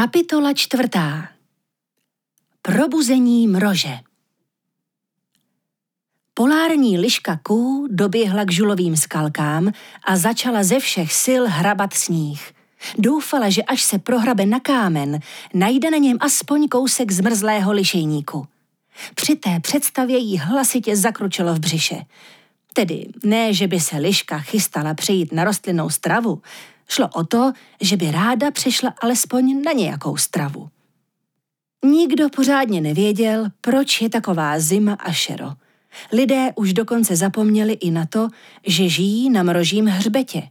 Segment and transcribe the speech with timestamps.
[0.00, 1.28] Kapitola čtvrtá.
[2.62, 3.98] Probuzení mrože.
[6.34, 9.72] Polární liška Ků doběhla k žulovým skalkám
[10.04, 12.52] a začala ze všech sil hrabat sníh.
[12.98, 15.20] Doufala, že až se prohrabe na kámen,
[15.54, 18.46] najde na něm aspoň kousek zmrzlého lišejníku.
[19.14, 22.02] Při té představě jí hlasitě zakručilo v břiše.
[22.72, 26.42] Tedy ne, že by se liška chystala přejít na rostlinnou stravu,
[26.90, 30.68] Šlo o to, že by ráda přišla alespoň na nějakou stravu.
[31.84, 35.52] Nikdo pořádně nevěděl, proč je taková zima a šero.
[36.12, 38.28] Lidé už dokonce zapomněli i na to,
[38.66, 40.42] že žijí na mrožím hřbetě.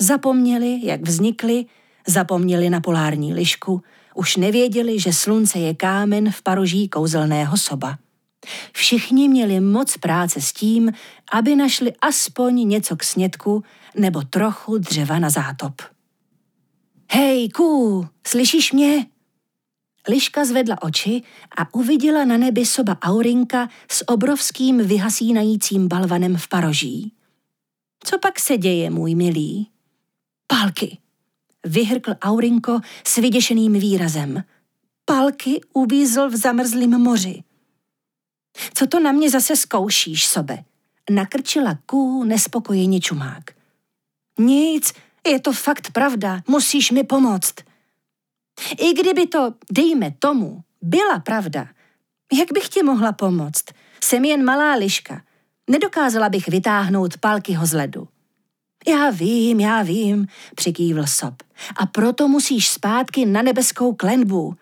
[0.00, 1.64] Zapomněli, jak vznikli,
[2.06, 3.82] zapomněli na polární lišku,
[4.14, 7.98] už nevěděli, že slunce je kámen v paroží kouzelného soba.
[8.72, 10.92] Všichni měli moc práce s tím,
[11.32, 13.62] aby našli aspoň něco k snědku
[13.96, 15.82] nebo trochu dřeva na zátop.
[17.10, 19.06] Hej, ků, slyšíš mě?
[20.08, 21.22] Liška zvedla oči
[21.58, 27.12] a uviděla na nebi soba Aurinka s obrovským vyhasínajícím balvanem v paroží.
[28.04, 29.68] Co pak se děje, můj milý?
[30.46, 30.98] Palky,
[31.64, 34.44] vyhrkl Aurinko s vyděšeným výrazem.
[35.04, 37.42] Palky uvízl v zamrzlém moři.
[38.74, 40.64] Co to na mě zase zkoušíš, sobe?
[41.10, 43.44] Nakrčila ků nespokojeně čumák.
[44.38, 44.92] Nic,
[45.26, 47.54] je to fakt pravda, musíš mi pomoct.
[48.78, 51.68] I kdyby to, dejme tomu, byla pravda,
[52.32, 53.64] jak bych ti mohla pomoct?
[54.04, 55.22] Jsem jen malá liška.
[55.70, 58.08] Nedokázala bych vytáhnout palkyho z ledu.
[58.86, 61.42] Já vím, já vím, přikývl Sob.
[61.76, 64.56] A proto musíš zpátky na nebeskou klenbu.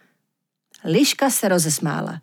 [0.85, 2.21] Liška se rozesmála.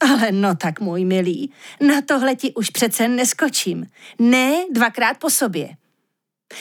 [0.00, 3.86] Ale no tak, můj milý, na tohle ti už přece neskočím.
[4.18, 5.76] Ne dvakrát po sobě.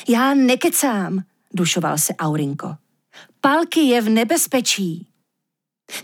[0.07, 2.75] Já nekecám, dušoval se Aurinko.
[3.41, 5.07] Palky je v nebezpečí.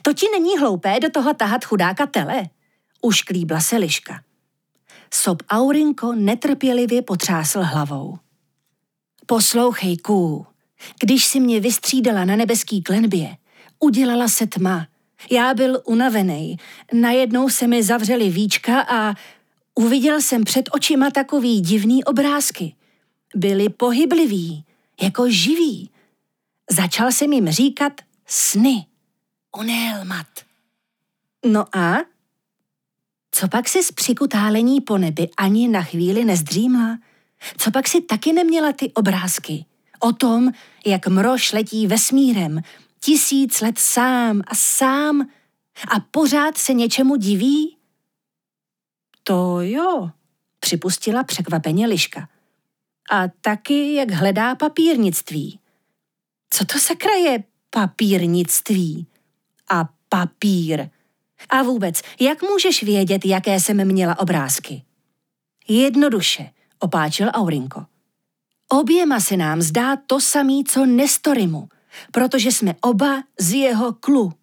[0.01, 2.43] To ti není hloupé do toho tahat chudáka tele?
[3.01, 4.23] Už klíbla se liška.
[5.13, 8.17] Sob Aurinko netrpělivě potřásl hlavou.
[9.25, 10.47] Poslouchej, ků,
[10.99, 13.37] když si mě vystřídala na nebeský klenbě,
[13.79, 14.87] udělala se tma.
[15.29, 16.57] Já byl unavený.
[16.93, 19.15] Najednou se mi zavřely víčka a
[19.75, 22.75] uviděl jsem před očima takový divný obrázky
[23.35, 24.65] byli pohybliví,
[25.01, 25.89] jako živí.
[26.71, 27.93] Začal jsem jim říkat
[28.27, 28.85] sny.
[29.57, 30.27] Unelmat.
[31.45, 31.97] No a?
[33.31, 36.99] Co pak si z přikutálení po nebi ani na chvíli nezdřímla?
[37.57, 39.65] Co pak si taky neměla ty obrázky?
[39.99, 40.51] O tom,
[40.85, 42.61] jak mrož letí vesmírem,
[43.03, 45.21] tisíc let sám a sám
[45.95, 47.77] a pořád se něčemu diví?
[49.23, 50.09] To jo,
[50.59, 52.29] připustila překvapeně Liška
[53.11, 55.59] a taky, jak hledá papírnictví.
[56.49, 59.07] Co to sakra je papírnictví?
[59.69, 60.89] A papír.
[61.49, 64.83] A vůbec, jak můžeš vědět, jaké jsem měla obrázky?
[65.67, 67.85] Jednoduše, opáčil Aurinko.
[68.69, 71.69] Oběma se nám zdá to samý, co Nestorimu,
[72.11, 74.33] protože jsme oba z jeho klu.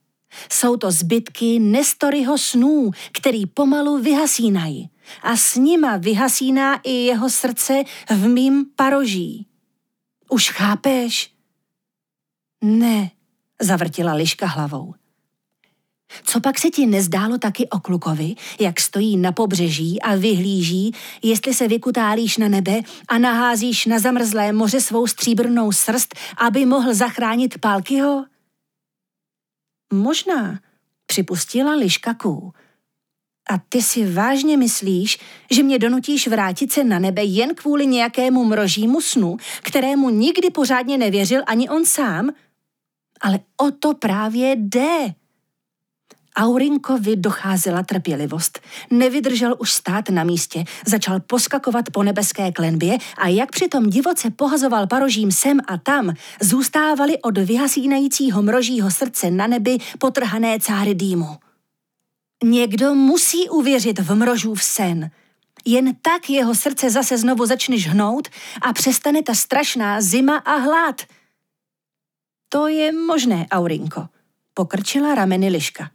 [0.52, 4.90] Jsou to zbytky Nestoryho snů, který pomalu vyhasínají
[5.22, 9.46] a s nima vyhasíná i jeho srdce v mým paroží.
[10.30, 11.32] Už chápeš?
[12.64, 13.10] Ne,
[13.60, 14.94] zavrtila Liška hlavou.
[16.24, 20.92] Co pak se ti nezdálo taky o klukovi, jak stojí na pobřeží a vyhlíží,
[21.22, 26.94] jestli se vykutálíš na nebe a naházíš na zamrzlé moře svou stříbrnou srst, aby mohl
[26.94, 28.24] zachránit Pálkyho?
[29.92, 30.60] Možná,
[31.06, 32.52] připustila Liška Ků.
[33.50, 35.18] A ty si vážně myslíš,
[35.50, 40.98] že mě donutíš vrátit se na nebe jen kvůli nějakému mrožímu snu, kterému nikdy pořádně
[40.98, 42.30] nevěřil ani on sám?
[43.20, 45.14] Ale o to právě jde.
[46.38, 48.60] Aurinkovi docházela trpělivost.
[48.90, 54.86] Nevydržel už stát na místě, začal poskakovat po nebeské klenbě a jak přitom divoce pohazoval
[54.86, 61.36] parožím sem a tam, zůstávali od vyhasínajícího mrožího srdce na nebi potrhané cáry dýmu.
[62.44, 65.10] Někdo musí uvěřit v mrožův sen.
[65.64, 68.28] Jen tak jeho srdce zase znovu začne žhnout
[68.60, 71.02] a přestane ta strašná zima a hlad.
[72.48, 74.06] To je možné, Aurinko,
[74.54, 75.90] pokrčila rameny liška.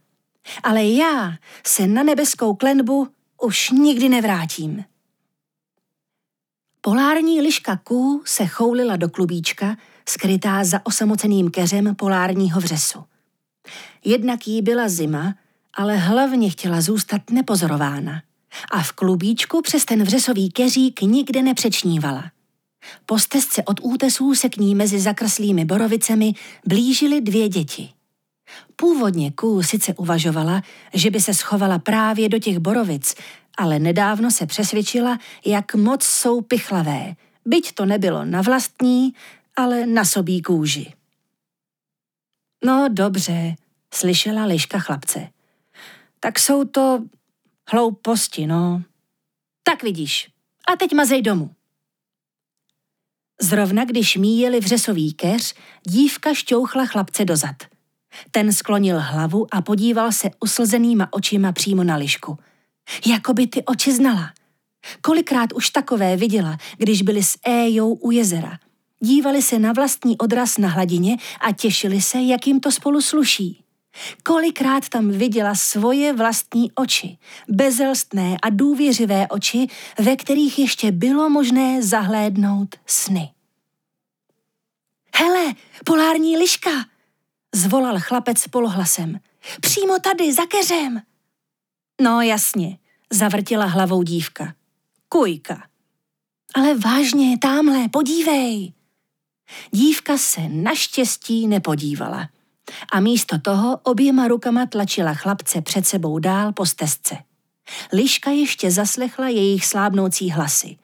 [0.62, 1.32] Ale já
[1.66, 3.08] se na nebeskou klenbu
[3.42, 4.84] už nikdy nevrátím.
[6.80, 9.76] Polární liška Ků se choulila do klubíčka,
[10.08, 13.04] skrytá za osamoceným keřem polárního vřesu.
[14.04, 15.34] Jednak jí byla zima,
[15.74, 18.22] ale hlavně chtěla zůstat nepozorována.
[18.70, 22.30] A v klubíčku přes ten vřesový keřík nikde nepřečnívala.
[23.06, 26.32] Po stezce od útesů se k ní mezi zakrslými borovicemi
[26.66, 27.93] blížily dvě děti.
[28.76, 30.62] Původně ků sice uvažovala,
[30.94, 33.14] že by se schovala právě do těch borovic,
[33.58, 37.14] ale nedávno se přesvědčila, jak moc jsou pichlavé,
[37.44, 39.14] byť to nebylo na vlastní,
[39.56, 40.92] ale na sobí kůži.
[42.64, 43.54] No dobře,
[43.94, 45.28] slyšela liška chlapce.
[46.20, 47.04] Tak jsou to
[47.70, 48.82] hlouposti, no.
[49.62, 50.30] Tak vidíš.
[50.72, 51.50] A teď mazej domů.
[53.40, 57.56] Zrovna když míjeli vřesový keř, dívka šťouchla chlapce dozad.
[58.30, 62.38] Ten sklonil hlavu a podíval se uslzenýma očima přímo na lišku.
[63.06, 64.32] Jako by ty oči znala.
[65.00, 68.58] Kolikrát už takové viděla, když byli s Éjou u jezera.
[69.00, 73.64] Dívali se na vlastní odraz na hladině a těšili se, jak jim to spolu sluší.
[74.22, 77.18] Kolikrát tam viděla svoje vlastní oči,
[77.48, 79.66] bezelstné a důvěřivé oči,
[79.98, 83.30] ve kterých ještě bylo možné zahlédnout sny.
[85.14, 85.54] Hele,
[85.84, 86.70] polární liška!
[87.54, 89.20] Zvolal chlapec polohlasem.
[89.60, 91.02] Přímo tady, za keřem!
[92.00, 92.78] No jasně,
[93.12, 94.54] zavrtila hlavou dívka.
[95.08, 95.62] Kujka.
[96.54, 98.72] Ale vážně, tamhle, podívej.
[99.70, 102.28] Dívka se naštěstí nepodívala
[102.92, 107.16] a místo toho oběma rukama tlačila chlapce před sebou dál po stezce.
[107.92, 110.76] Liška ještě zaslechla jejich slábnoucí hlasy.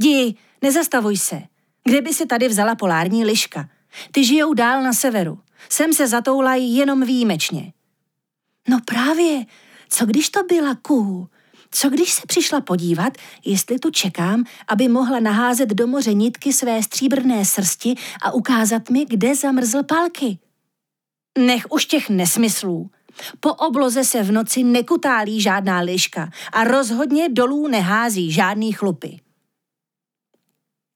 [0.00, 1.42] Di, nezastavuj se.
[1.84, 3.68] Kde by si tady vzala polární liška?
[4.12, 5.43] Ty žijou dál na severu.
[5.68, 7.72] Sem se zatoulají jenom výjimečně.
[8.68, 9.46] No právě,
[9.88, 11.28] co když to byla ků?
[11.70, 13.12] Co když se přišla podívat,
[13.44, 19.04] jestli tu čekám, aby mohla naházet do moře nitky své stříbrné srsti a ukázat mi,
[19.04, 20.38] kde zamrzl palky?
[21.38, 22.90] Nech už těch nesmyslů.
[23.40, 29.20] Po obloze se v noci nekutálí žádná liška a rozhodně dolů nehází žádný chlupy.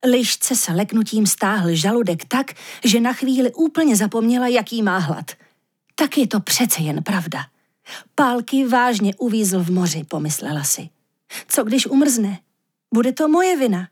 [0.06, 2.52] Lišce se leknutím stáhl žaludek tak,
[2.84, 5.30] že na chvíli úplně zapomněla, jaký má hlad.
[5.94, 7.46] Tak je to přece jen pravda.
[8.14, 10.88] Pálky vážně uvízl v moři, pomyslela si.
[11.48, 12.38] Co když umrzne?
[12.94, 13.88] Bude to moje vina.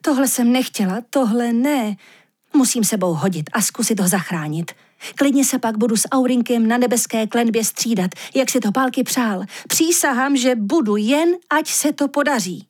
[0.00, 1.96] Tohle jsem nechtěla, tohle ne.
[2.56, 4.72] Musím sebou hodit a zkusit ho zachránit.
[5.14, 9.44] Klidně se pak budu s Aurinkem na nebeské klenbě střídat, jak si to pálky přál.
[9.68, 12.66] Přísahám, že budu jen, ať se to podaří.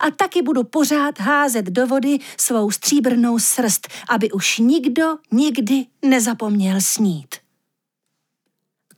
[0.00, 6.80] A taky budu pořád házet do vody svou stříbrnou srst, aby už nikdo nikdy nezapomněl
[6.80, 7.34] snít.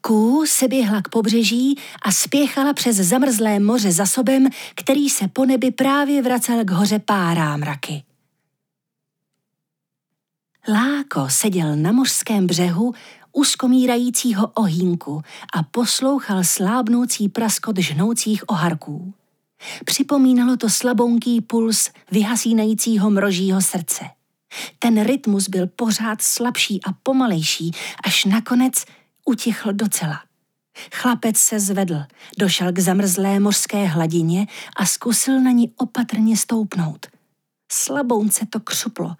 [0.00, 5.44] Ků se běhla k pobřeží a spěchala přes zamrzlé moře za sobem, který se po
[5.44, 8.02] nebi právě vracel k hoře párá mraky.
[10.68, 12.94] Láko seděl na mořském břehu
[13.32, 15.22] u skomírajícího ohínku
[15.54, 19.14] a poslouchal slábnoucí praskot žnoucích oharků.
[19.84, 24.04] Připomínalo to slabounký puls vyhasínajícího mrožího srdce.
[24.78, 27.70] Ten rytmus byl pořád slabší a pomalejší,
[28.04, 28.84] až nakonec
[29.24, 30.20] utichl docela.
[30.94, 32.02] Chlapec se zvedl,
[32.38, 37.06] došel k zamrzlé mořské hladině a zkusil na ní opatrně stoupnout.
[37.72, 39.14] Slabounce to křuplo,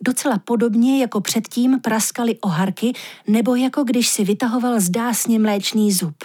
[0.00, 2.92] docela podobně jako předtím praskaly oharky
[3.28, 6.24] nebo jako když si vytahoval zdásně mléčný zub.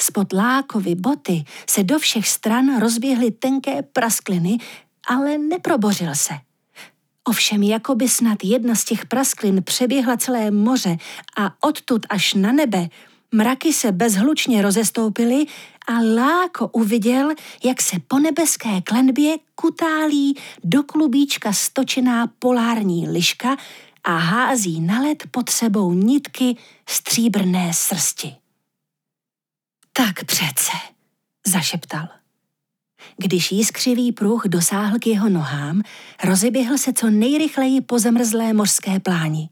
[0.00, 4.58] Spod lákovy boty se do všech stran rozběhly tenké praskliny,
[5.08, 6.34] ale neprobořil se.
[7.24, 10.96] Ovšem, jako by snad jedna z těch prasklin přeběhla celé moře
[11.38, 12.88] a odtud až na nebe,
[13.32, 15.46] mraky se bezhlučně rozestoupily
[15.88, 17.30] a Láko uviděl,
[17.64, 23.56] jak se po nebeské klenbě kutálí do klubíčka stočená polární liška
[24.04, 26.56] a hází na led pod sebou nitky
[26.88, 28.34] stříbrné srsti.
[29.96, 30.72] Tak přece,
[31.46, 32.08] zašeptal.
[33.16, 35.82] Když jiskřivý pruh dosáhl k jeho nohám,
[36.24, 39.48] rozeběhl se co nejrychleji po zamrzlé mořské pláni.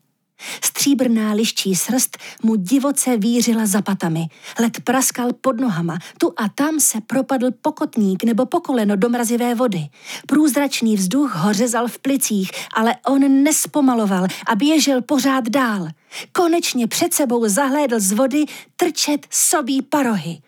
[0.64, 4.26] Stříbrná liščí srst mu divoce vířila za patami.
[4.60, 9.86] Led praskal pod nohama, tu a tam se propadl pokotník nebo pokoleno do mrazivé vody.
[10.26, 15.88] Průzračný vzduch ho řezal v plicích, ale on nespomaloval a běžel pořád dál.
[16.32, 18.44] Konečně před sebou zahlédl z vody
[18.76, 20.38] trčet sobí parohy.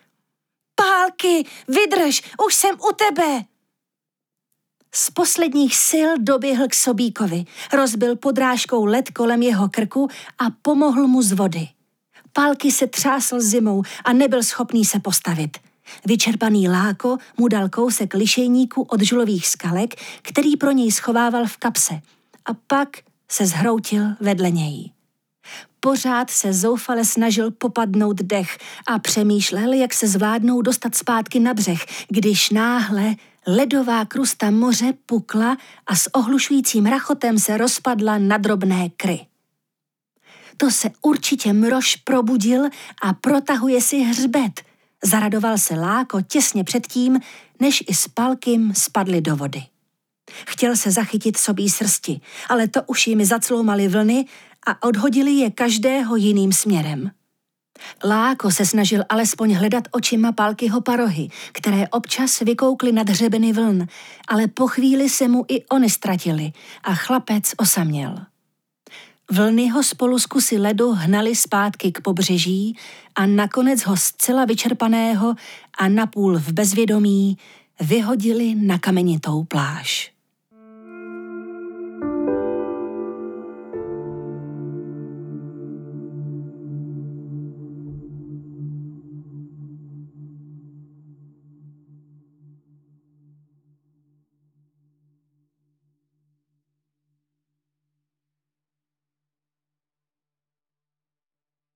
[0.75, 3.56] Pálky, vydrž, už jsem u tebe!
[4.91, 10.07] Z posledních sil doběhl k Sobíkovi, rozbil podrážkou led kolem jeho krku
[10.39, 11.67] a pomohl mu z vody.
[12.33, 15.57] Pálky se třásl zimou a nebyl schopný se postavit.
[16.05, 21.93] Vyčerpaný láko mu dal kousek lišejníku od žulových skalek, který pro něj schovával v kapse
[22.45, 22.89] a pak
[23.31, 24.91] se zhroutil vedle něj.
[25.79, 31.85] Pořád se zoufale snažil popadnout dech a přemýšlel, jak se zvládnou dostat zpátky na břeh,
[32.09, 33.15] když náhle
[33.47, 39.27] ledová krusta moře pukla a s ohlušujícím rachotem se rozpadla na drobné kry.
[40.57, 42.63] To se určitě mrož probudil
[43.01, 44.61] a protahuje si hřbet.
[45.03, 47.19] Zaradoval se Láko těsně předtím,
[47.59, 49.63] než i s Palkym spadli do vody.
[50.47, 54.25] Chtěl se zachytit sobí srsti, ale to už jimi zacloumaly vlny
[54.67, 57.11] a odhodili je každého jiným směrem.
[58.03, 63.87] Láko se snažil alespoň hledat očima Palkyho parohy, které občas vykoukly nad hřebeny vln,
[64.27, 66.51] ale po chvíli se mu i oni ztratili
[66.83, 68.17] a chlapec osaměl.
[69.31, 72.77] Vlny ho spolu z kusy ledu hnali zpátky k pobřeží
[73.15, 75.35] a nakonec ho zcela vyčerpaného
[75.77, 77.37] a napůl v bezvědomí
[77.79, 80.16] vyhodili na kamenitou pláž.